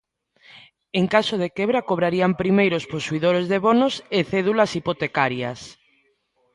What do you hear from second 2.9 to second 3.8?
posuidores de